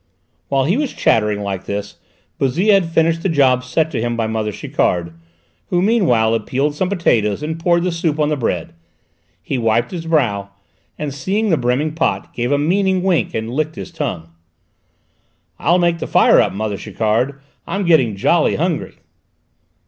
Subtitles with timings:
[0.47, 1.97] While he was chattering like this
[2.39, 5.13] Bouzille had finished the job set him by mother Chiquard,
[5.67, 8.73] who meanwhile had peeled some potatoes and poured the soup on the bread.
[9.43, 10.49] He wiped his brow,
[10.97, 14.29] and seeing the brimming pot, gave a meaning wink and licked his tongue.
[15.59, 18.95] "I'll make the fire up, mother Chiquard; I'm getting jolly hungry."